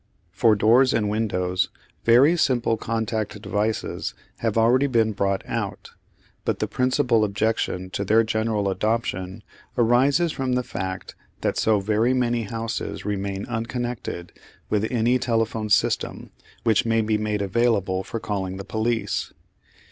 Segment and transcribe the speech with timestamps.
[0.31, 1.69] For doors and windows
[2.05, 5.91] very simple contact devices have already been brought out,
[6.43, 9.43] but the principal objection to their general adoption
[9.77, 14.31] arises from the fact that so very many houses remain unconnected
[14.71, 16.31] with any telephone system
[16.63, 19.33] which may be made available for calling the police.